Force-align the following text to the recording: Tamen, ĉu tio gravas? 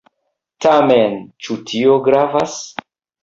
Tamen, 0.65 1.13
ĉu 1.47 1.57
tio 1.71 1.97
gravas? 2.09 2.57